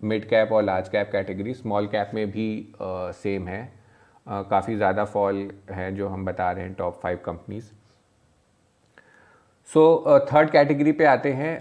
mid 0.00 0.28
cap 0.28 0.52
और 0.52 0.62
large 0.62 0.88
cap 0.88 1.10
category 1.12 1.54
small 1.54 1.86
cap 1.86 2.10
में 2.14 2.30
भी 2.30 2.74
सेम 2.80 3.42
uh, 3.42 3.48
है। 3.48 3.66
Uh, 4.26 4.44
काफ़ी 4.50 4.76
ज़्यादा 4.76 5.04
फॉल 5.04 5.50
है 5.70 5.94
जो 5.94 6.08
हम 6.08 6.24
बता 6.24 6.50
रहे 6.52 6.64
हैं 6.64 6.74
top 6.74 6.98
five 7.02 7.18
companies 7.24 7.64
so 9.70 9.82
third 10.32 10.50
category 10.50 10.92
पे 10.92 11.04
आते 11.04 11.32
हैं 11.32 11.60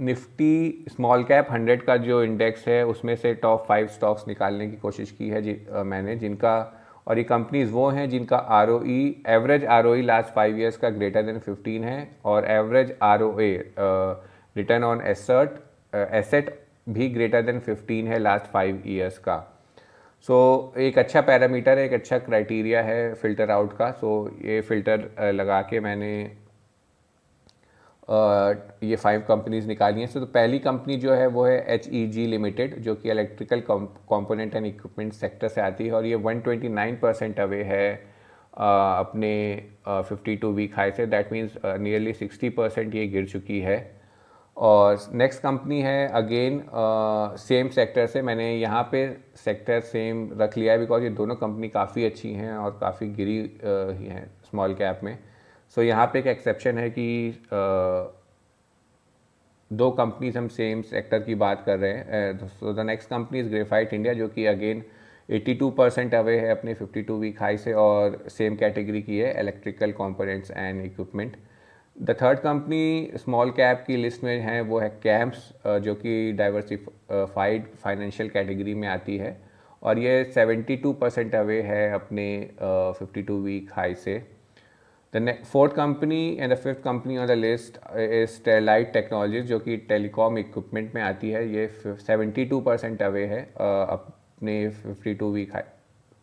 निफ्टी 0.00 0.84
स्मॉल 0.88 1.24
कैप 1.24 1.50
हंड्रेड 1.50 1.82
का 1.82 1.96
जो 1.96 2.22
इंडेक्स 2.22 2.66
है 2.68 2.84
उसमें 2.86 3.14
से 3.16 3.34
टॉप 3.34 3.64
फाइव 3.68 3.86
स्टॉक्स 3.86 4.26
निकालने 4.28 4.68
की 4.70 4.76
कोशिश 4.76 5.10
की 5.10 5.28
है 5.28 5.42
जि, 5.42 5.54
uh, 5.70 5.84
मैंने 5.84 6.16
जिनका 6.16 6.56
और 7.06 7.18
ये 7.18 7.24
कंपनीज़ 7.24 7.70
वो 7.70 7.88
हैं 7.90 8.08
जिनका 8.10 8.36
R 8.58 8.70
O 8.70 8.80
E 8.86 9.22
average 9.28 9.64
R 9.64 9.86
O 9.86 9.94
E 9.94 10.02
last 10.02 10.34
five 10.34 10.58
years 10.60 10.76
का 10.76 10.90
ग्रेटर 10.90 11.22
देन 11.22 11.38
फिफ्टीन 11.38 11.84
है 11.84 11.96
और 12.24 12.44
average 12.50 12.94
R 13.02 13.22
O 13.22 13.38
A 13.40 13.50
return 14.56 14.84
on 14.84 15.00
asset 15.06 15.50
asset 15.94 16.54
भी 16.88 17.08
ग्रेटर 17.08 17.42
देन 17.42 17.58
फिफ्टीन 17.60 18.06
है 18.08 18.18
लास्ट 18.18 18.46
फाइव 18.52 18.82
ईयर्स 18.86 19.18
का। 19.18 19.36
सो 20.28 20.36
so, 20.72 20.80
एक 20.80 20.98
अच्छा 20.98 21.20
पैरामीटर 21.20 21.78
है 21.78 21.84
एक 21.86 21.92
अच्छा 21.92 22.18
क्राइटेरिया 22.18 22.82
है 22.82 23.12
फ़िल्टर 23.14 23.50
आउट 23.50 23.76
का। 23.76 23.90
सो 23.90 24.24
so, 24.24 24.44
ये 24.46 24.60
फ़िल्टर 24.60 24.98
uh, 24.98 25.34
लगा 25.34 25.60
के 25.62 25.80
मैंने 25.80 26.10
ये 28.08 28.96
फाइव 28.96 29.20
कंपनीज़ 29.28 29.66
निकाली 29.68 30.00
हैं। 30.00 30.06
सो 30.06 30.20
तो 30.20 30.26
पहली 30.28 30.58
कंपनी 30.58 30.96
जो 30.96 31.12
है, 31.12 31.26
वो 31.26 31.44
है 31.44 31.58
एच 31.74 31.88
ई 31.92 32.06
जी 32.06 32.26
लिमिटेड 32.26 32.78
जो 32.82 32.94
कि 32.94 33.10
electrical 33.10 33.62
component 33.68 34.54
and 34.56 34.66
equipment 34.66 35.12
sector 35.12 35.48
से 35.48 35.60
आती 35.60 35.86
है। 35.86 35.92
और 35.92 36.06
ये 36.06 36.16
129 36.16 36.96
परसेंट 37.02 37.40
अवे 37.40 37.62
है 37.64 37.92
अपने 38.54 39.32
फिफ्टी 39.86 40.36
टू 40.36 40.50
वीक 40.52 40.76
हाई 40.76 40.90
से। 40.90 41.06
दैट 41.06 41.32
मीन्स 41.32 41.58
नियरली 41.64 42.12
60 42.14 42.50
परसेंट 42.56 42.94
ये 42.94 43.06
गिर 43.08 43.26
चुकी 43.28 43.60
है। 43.60 43.78
और 44.56 44.98
नेक्स्ट 45.14 45.42
कंपनी 45.42 45.80
है 45.82 46.06
अगेन 46.14 46.62
सेम 47.38 47.68
सेक्टर 47.68 48.06
से। 48.06 48.22
मैंने 48.22 48.54
यहाँ 48.54 48.82
पे 48.92 49.06
सेक्टर 49.36 49.80
सेम 49.82 50.28
रख 50.40 50.56
लिया 50.58 50.72
है 50.72 50.78
बिकॉज़ 50.78 51.02
ये 51.02 51.10
दोनों 51.12 51.34
कंपनी 51.36 51.68
काफ़ी 51.70 52.04
अच्छी 52.04 52.32
हैं 52.32 52.52
और 52.54 52.78
काफ़ी 52.80 53.08
गिरी 53.14 53.38
ही 53.64 54.06
हैं 54.06 54.26
स्मॉल 54.50 54.74
कैप 54.74 55.00
में। 55.04 55.18
सो 55.76 55.80
so, 55.80 55.86
यहाँ 55.86 56.06
पे 56.06 56.18
एक 56.18 56.26
एक्सेप्शन 56.26 56.78
है 56.78 56.90
कि 56.90 57.30
आ, 57.30 58.24
दो 59.70 59.90
कंपनीज़ 59.90 60.36
हम 60.38 60.48
सेम 60.48 60.82
सेक्टर 60.82 61.18
की 61.18 61.34
बात 61.34 61.62
कर 61.66 61.78
रहे 61.78 61.92
हैं 61.92 62.74
the 62.74 62.84
next 62.86 63.08
company 63.10 63.40
is 63.40 63.48
Graphite 63.48 63.94
India 63.94 64.12
जो 64.14 64.28
कि 64.28 64.44
अगेन 64.46 64.82
82 65.28 65.70
परसेंट 65.70 66.14
अवे 66.14 66.38
है 66.40 66.50
अपने 66.50 66.74
52 66.74 67.18
वीक 67.20 67.40
हाई 67.42 67.56
से 67.56 67.72
और 67.72 68.18
सेम 68.28 68.56
कैटेगरी 68.56 69.02
की 69.02 69.18
है 69.18 69.40
electrical 69.40 69.92
components 69.92 70.50
and 70.50 70.84
equipment 70.84 71.36
the 71.96 72.16
third 72.22 72.38
company 72.38 73.10
small 73.14 73.50
cap 73.50 73.84
की 73.86 73.96
लिस्ट 73.96 74.24
में 74.24 74.38
है 74.40 74.60
वो 74.60 74.78
है 74.80 74.88
कैम्प्स 75.02 75.52
जो 75.82 75.94
कि 75.94 76.32
डाइवर्सिफाइड 76.32 77.66
फाइनेंशियल 77.74 78.28
कैटेगरी 78.28 78.74
में 78.74 78.88
आती 78.88 79.16
है 79.16 79.36
और 79.82 79.98
ये 79.98 80.32
72 80.38 80.94
परसेंट 80.94 81.34
अवे 81.34 81.60
है 81.62 81.92
अपने 81.92 82.26
uh, 82.54 83.02
52 83.02 83.40
वीक 83.40 83.70
हाई 83.72 83.94
से। 83.94 84.33
The 85.16 85.34
fourth 85.44 85.72
company 85.74 86.36
and 86.40 86.52
the 86.52 86.56
fifth 86.56 86.80
company 86.82 87.16
on 87.18 87.26
the 87.26 87.30
list 87.30 87.76
is 87.96 88.30
Sterlite 88.30 88.92
Technologies 88.92 89.44
जो 89.46 89.58
कि 89.58 89.76
टेलीकॉम 89.88 90.38
इक्विपमेंट 90.38 90.94
में 90.94 91.02
आती 91.02 91.30
है। 91.30 91.46
ये 91.48 91.66
सेवेंटी 91.84 92.44
टू 92.44 92.60
परसेंट 92.60 93.02
अवे 93.02 93.24
है 93.26 93.42
अपने 93.56 94.68
फिफ्टी 94.70 95.14
टू 95.14 95.30
वीक 95.32 95.52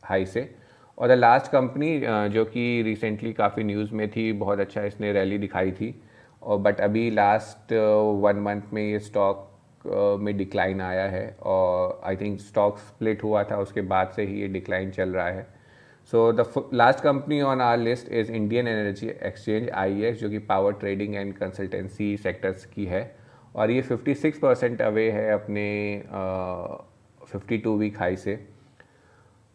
हाई 0.04 0.26
से। 0.26 0.50
और 0.98 1.08
द 1.08 1.12
लास्ट 1.12 1.52
कंपनी 1.52 2.00
जो 2.34 2.44
कि 2.46 2.82
रिसेंटली 2.86 3.32
काफ़ी 3.34 3.64
न्यूज़ 3.64 3.94
में 3.96 4.10
थी, 4.12 4.32
बहुत 4.34 4.60
अच्छा 4.60 4.84
इसने 4.84 5.12
रैली 5.14 5.38
दिखाई 5.38 5.72
थी। 5.72 5.94
और 6.44 6.58
बट 6.60 6.82
अभी 6.82 7.10
लास्ट 7.12 7.74
वन 8.24 8.40
मंथ 8.42 8.74
में 8.74 8.82
ये 8.84 9.00
स्टॉक 9.00 9.48
में 10.22 10.36
डिक्लाइन 10.38 10.82
आया 10.82 11.06
है। 11.06 11.26
और 11.42 12.02
आई 12.06 12.16
थिंक 12.16 12.40
स्टॉक 12.40 12.78
स्प्लिट 12.80 13.24
हुआ 13.24 13.44
था, 13.44 13.58
उसके 13.58 13.82
बाद 13.84 14.12
से 14.16 14.24
ही 14.24 14.42
ये 14.42 14.48
डिक्लाइन 14.50 14.92
चल 14.92 15.10
रहा 15.10 15.28
है। 15.30 15.48
So 16.06 16.32
the 16.32 16.70
last 16.74 17.00
company 17.00 17.42
on 17.42 17.62
our 17.62 17.78
list 17.78 18.12
is 18.12 18.32
Indian 18.32 18.68
Energy 18.68 19.08
Exchange 19.08 19.70
I 19.70 20.12
जो 20.12 20.30
कि 20.30 20.38
power 20.38 20.74
trading 20.74 21.16
and 21.16 21.34
consultancy 21.34 22.16
sectors 22.18 22.66
की 22.66 22.86
है। 22.86 23.22
और 23.56 23.72
ये 23.72 23.82
56 23.82 24.38
परसेंट 24.38 24.82
अवे 24.82 25.12
है 25.12 25.32
अपने 25.32 26.04
फिफ्टी 27.32 27.58
टू 27.58 27.78
वीक 27.78 28.00
हाई 28.00 28.16
से। 28.16 28.36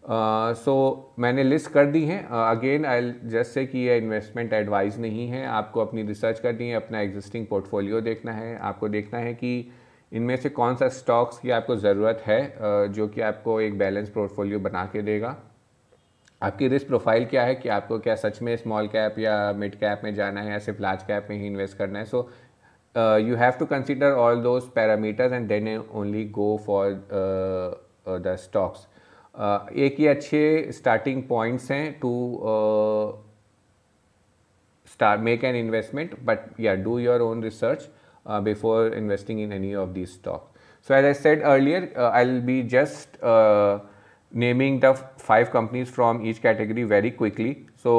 सो 0.03 0.53
uh, 0.53 1.15
so, 1.15 1.21
मैंने 1.23 1.43
लिस्ट 1.43 1.71
कर 1.71 1.87
दी 1.87 2.05
है। 2.05 2.19
अगेन 2.31 2.85
आई 2.87 3.13
जस्ट 3.25 3.51
से 3.51 3.67
कि 3.67 3.79
ये 3.79 3.97
इन्वेस्टमेंट 3.99 4.53
एडवाइस 4.53 4.99
नहीं 4.99 5.29
है। 5.29 5.47
आपको 5.47 5.81
अपनी 5.81 6.03
रिसर्च 6.03 6.41
करनी 6.41 6.69
है 6.69 6.77
अपना 6.77 7.01
एग्जिस्टिंग 7.01 7.47
पोर्टफोलियो 7.47 8.01
देखना 8.01 8.33
है। 8.33 8.59
आपको 8.59 8.89
देखना 8.89 9.19
है 9.19 9.35
कि 9.35 9.73
इनमें 10.13 10.37
से 10.37 10.49
कौन 10.49 10.77
सा 10.77 10.89
स्टॉक्स 10.89 11.39
की 11.39 11.51
आपको 11.51 11.77
ज़रूरत 11.77 12.23
है 12.27 12.41
uh, 12.57 12.95
जो 12.95 13.09
कि 13.09 13.21
आपको 13.21 13.61
एक 13.61 13.79
बैलेंस 13.79 14.09
पोर्टफोलियो 14.09 14.59
बना 14.59 14.85
के 14.85 15.03
देगा। 15.03 15.37
आपकी 16.43 16.69
रिस्क 16.69 16.87
प्रोफ़ाइल 16.87 17.25
क्या 17.27 17.43
है 17.45 17.55
कि 17.55 17.69
आपको 17.69 17.99
क्या 17.99 18.15
सच 18.15 18.41
में 18.43 18.57
स्मॉल 18.57 18.89
कैप 18.89 19.19
या 19.19 19.37
मिड 19.57 19.75
कैप 19.75 20.01
में 20.05 20.15
जाना 20.15 20.41
है 20.41 20.51
या 20.51 20.59
सिर्फ़ 20.59 20.83
लार्ज 20.83 21.03
कैप 21.03 21.27
में 21.31 21.37
ही 21.37 21.47
इन्वेस्ट 21.47 21.77
करना 21.79 21.99
है? 21.99 22.05
So 22.05 22.31
you 23.21 23.37
have 23.37 23.53
to 23.59 23.67
consider 23.67 24.13
all 24.25 24.43
those 24.43 24.69
parameters 24.75 25.33
and 25.33 25.49
then 25.49 25.77
only 25.79 26.25
go 26.31 26.57
for 26.67 26.93
the 28.09 28.37
stocks 28.41 28.87
एक 29.77 29.97
ही 29.99 30.07
अच्छे 30.07 30.43
स्टार्टिंग 30.73 31.23
पॉइंट्स 31.29 31.71
हैं 31.71 31.93
to 32.01 32.13
start 34.89 35.21
make 35.21 35.45
an 35.45 35.57
investment 35.57 36.15
but 36.25 36.61
या 36.61 36.75
do 36.85 36.99
your 36.99 37.21
own 37.21 37.43
research 37.43 37.89
before 38.45 38.95
investing 38.95 39.41
in 39.41 39.53
any 39.53 39.75
of 39.75 39.91
this 39.91 40.15
stock 40.15 40.49
so 40.89 40.95
as 40.95 41.05
I 41.05 41.15
said 41.15 41.43
earlier 41.43 41.93
I 42.03 42.25
will 42.25 42.41
be 42.43 42.63
just 42.69 43.19
naming 44.37 44.81
the 44.81 44.95
five 45.19 45.51
companies 45.51 45.91
from 45.91 46.25
each 46.25 46.41
category 46.43 46.85
very 46.85 47.13
quickly. 47.23 47.53
So 47.85 47.95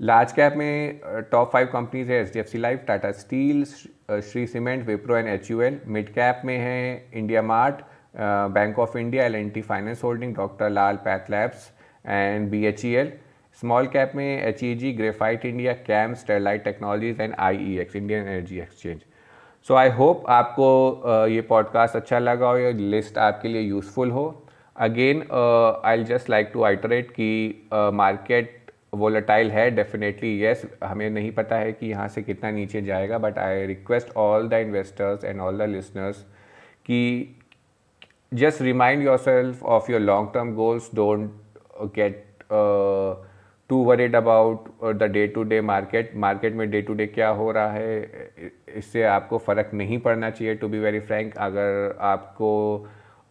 large 0.00 0.32
cap 0.32 0.54
में 0.56 1.00
top 1.30 1.50
five 1.52 1.66
companies 1.72 2.10
है 2.10 2.20
H 2.20 2.32
D 2.32 2.38
F 2.40 2.46
C 2.46 2.58
life 2.58 2.80
Tata 2.86 3.10
steel 3.12 3.64
Shree 3.64 4.46
cement 4.46 4.86
Wipro 4.86 5.16
and 5.16 5.28
H 5.28 5.50
U 5.50 5.60
L 5.62 5.78
mid 5.86 6.08
cap 6.14 6.40
में 6.44 6.56
है 6.58 7.08
India 7.14 7.42
Mart 7.42 7.82
Bank 8.54 8.78
of 8.78 8.96
India 8.98 9.24
L 9.24 9.34
and 9.34 9.50
T 9.50 9.62
finance 9.62 10.02
holding 10.04 10.34
doctor 10.36 10.70
Lal 10.70 10.96
path 11.04 11.30
labs 11.30 11.70
and 12.06 12.50
B 12.50 12.64
H 12.66 12.84
E 12.84 12.92
L 12.94 13.12
small 13.62 13.86
cap 13.86 14.12
में 14.16 14.26
H 14.42 14.62
E 14.64 14.74
G 14.74 14.92
graphite 14.92 15.44
India 15.46 15.72
cam 15.86 16.14
Sterlite 16.14 16.64
Technologies 16.64 17.22
and 17.22 17.34
I 17.38 17.56
E 17.56 17.78
X 17.80 17.96
Indian 17.96 18.28
Energy 18.28 18.58
Exchange 18.60 19.00
so 19.68 19.74
I 19.74 19.90
hope 19.90 20.24
आपको 20.28 20.68
uh, 21.06 21.28
ये 21.32 21.40
podcast 21.40 21.96
अच्छा 21.96 22.18
लगा 22.18 22.48
हो 22.48 22.56
ये 22.58 22.72
list 22.72 23.18
आपके 23.18 23.48
लिए 23.48 23.62
useful 23.62 24.10
हो। 24.10 24.43
Again 24.76 25.22
I 25.84 26.04
just 26.04 26.30
like 26.30 26.50
to 26.52 26.62
iterate 26.64 27.10
कि 27.10 27.68
मार्केट 27.72 28.60
वोलेटाइल 28.94 29.50
है 29.50 29.70
डेफिनेटली 29.70 30.28
येस 30.38 30.62
हमें 30.84 31.08
नहीं 31.10 31.30
पता 31.32 31.56
है 31.56 31.72
कि 31.72 31.86
यहाँ 31.86 32.08
से 32.08 32.22
कितना 32.22 32.50
नीचे 32.50 32.82
जाएगा 32.82 33.18
but 33.18 33.38
I 33.38 33.66
request 33.66 34.16
all 34.16 34.48
the 34.48 34.54
investors 34.54 35.24
and 35.24 35.40
all 35.40 35.58
the 35.58 35.68
listeners 35.68 36.20
कि 36.86 37.00
just 38.34 38.62
remind 38.62 39.02
yourself 39.18 39.62
of 39.64 39.90
your 39.92 40.00
long 40.00 40.30
term 40.34 40.54
goals 40.54 40.90
don't 40.94 41.30
get 41.94 42.24
too 43.70 43.82
worried 43.84 44.16
about 44.16 44.68
the 44.84 45.02
day 45.02 45.26
to 45.26 45.42
day 45.42 45.60
market 45.60 46.10
market 46.16 46.54
में 46.54 46.70
डे 46.70 46.82
टू 46.82 46.94
डे 46.94 47.06
क्या 47.06 47.28
हो 47.28 47.50
रहा 47.52 47.70
है, 47.70 48.30
इससे 48.76 49.02
आपको 49.02 49.38
फ़र्क 49.38 49.70
नहीं 49.74 49.98
पड़ना 49.98 50.30
चाहिए 50.30 50.54
टू 50.54 50.68
बी 50.68 50.78
वेरी 50.78 51.00
फ्रैंक 51.00 51.36
अगर 51.36 51.96
आपको 52.00 52.50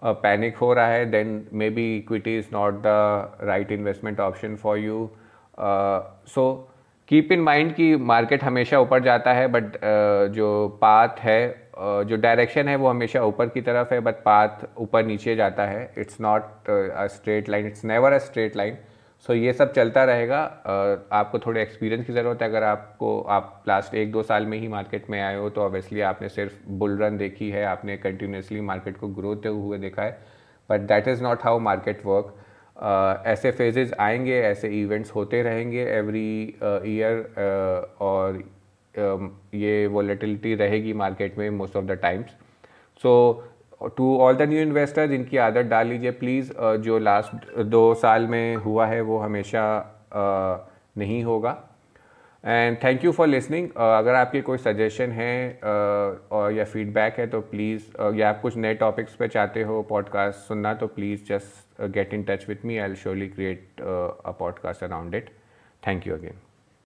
पैनिक 0.06 0.58
हो 0.58 0.74
रहा 0.74 0.88
है 0.88 1.06
then 1.06 1.46
maybe 1.70 1.98
equity 1.98 2.38
is 2.38 2.46
not 2.54 2.74
the 2.74 3.38
right 3.42 3.72
investment 3.72 4.20
option 4.20 4.56
for 4.56 4.78
you 4.78 5.10
so 6.28 6.70
keep 7.08 7.32
in 7.32 7.42
mind 7.42 7.74
कि 7.76 7.96
मार्केट 7.96 8.44
हमेशा 8.44 8.80
ऊपर 8.80 9.04
जाता 9.04 9.34
है 9.34 9.48
बट 9.48 9.64
uh, 9.64 10.34
जो 10.34 10.68
पाथ 10.82 11.20
है 11.20 11.40
uh, 11.54 12.04
जो 12.04 12.16
डायरेक्शन 12.16 12.68
है 12.68 12.76
वो 12.76 12.88
हमेशा 12.88 13.24
ऊपर 13.24 13.50
की 13.50 13.62
तरफ़ 13.62 13.94
है 13.94 14.00
बट 14.00 14.16
पाथ 14.16 14.66
ऊपर 14.78 15.06
नीचे 15.06 15.36
जाता 15.36 15.66
है. 15.66 15.94
It's 15.98 16.22
not 16.22 16.70
a 16.70 17.08
straight 17.08 17.50
line 17.50 17.68
it's 17.68 17.86
never 17.86 18.14
a 18.14 18.18
straight 18.18 18.56
line 18.56 18.78
so 19.28 19.34
ये 19.34 19.52
सब 19.54 19.72
चलता 19.74 20.04
रहेगा। 20.04 20.40
आपको 21.14 21.40
थोड़े 21.40 21.62
एक्सपीरियंस 21.62 22.06
की 22.06 22.14
ज़रूरत 22.14 22.42
है। 22.42 22.48
अगर 22.50 22.64
आपको, 22.64 23.22
आप 23.22 23.64
लास्ट 23.68 23.94
एक 23.96 24.12
दो 24.12 24.24
साल 24.24 24.46
में 24.46 24.58
ही 24.60 24.68
मार्केट 24.68 25.10
में 25.10 25.20
आए 25.22 25.36
हो 25.36 25.50
तो 25.50 25.62
ऑब्वियसली 25.62 26.02
आपने 26.02 26.30
सिर्फ़ 26.30 26.54
बुल 26.70 26.98
रन 26.98 27.18
देखी 27.18 27.50
है। 27.50 27.64
आपने 27.66 27.98
कंटिन्यूसली 27.98 28.62
मार्केट 28.62 28.98
को 28.98 29.08
ग्रो 29.10 29.28
होते 29.28 29.50
हुए 29.50 29.78
देखा 29.78 30.04
है। 30.04 30.18
But 30.70 30.82
that 30.88 31.08
is 31.08 31.24
not 31.24 31.44
how 31.44 31.60
market 31.60 32.06
work 32.06 32.36
ऐसे 33.28 33.52
फेजेस 33.52 33.94
आएँगे, 34.00 34.40
ऐसे 34.42 34.70
इवेंट्स 34.82 35.12
होते 35.12 35.42
रहेंगे 35.44 35.86
एवरी 35.88 36.42
ईयर 36.94 37.96
और 38.02 38.44
ये 39.56 39.88
वॉलेटिलिटी 39.88 40.56
रहेगी 40.56 40.94
मार्केट 40.94 41.38
में 41.38 41.50
most 41.50 41.76
of 41.76 41.86
the 41.86 41.92
times 42.02 42.32
so 43.04 43.14
to 43.98 44.18
all 44.20 44.36
the 44.36 44.42
new 44.50 44.62
investors 44.62 45.12
इनकी 45.12 45.38
आदत 45.38 45.66
डाल 45.66 45.88
लीजिए 45.88 46.12
प्लीज़ 46.12 46.52
जो 46.82 46.98
लास्ट 47.00 47.60
दो 47.68 47.94
साल 47.96 48.28
में 48.28 48.56
हुआ 48.56 48.86
है, 48.86 49.02
वो 49.02 49.18
हमेशा 49.18 49.64
नहीं 50.98 51.24
होगा। 51.24 51.62
And 52.44 52.78
thank 52.84 53.04
you 53.06 53.12
for 53.12 53.28
listening 53.28 53.68
अगर 53.78 54.16
आपके 54.16 54.42
कोई 54.42 54.58
सजेशन 54.58 55.12
है 55.12 55.60
और 56.32 56.52
या 56.54 56.64
फीडबैक 56.64 57.20
है 57.20 57.28
तो 57.28 57.42
प्लीज़ 57.42 57.84
या 58.16 58.30
आप 58.30 58.42
कुछ 58.42 58.58
नए 58.58 58.74
टॉपिक्स 58.76 59.16
पे 59.16 59.28
चाहते 59.28 59.64
हो 59.64 59.82
पॉडकास्ट 59.90 60.48
सुनना 60.48 60.74
तो 60.74 60.88
please 60.88 61.24
just 61.30 61.82
get 61.94 62.14
in 62.14 62.24
touch 62.24 62.46
with 62.50 62.66
me 62.66 62.78
I'll 62.90 62.96
surely 62.96 63.28
create 63.28 63.82
a 63.82 64.32
podcast 64.40 64.84
around 64.84 65.16
it 65.16 65.30
thank 65.88 66.08
you 66.08 66.14
again 66.14 66.42